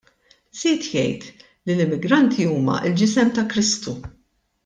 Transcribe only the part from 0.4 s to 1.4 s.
Żied jgħid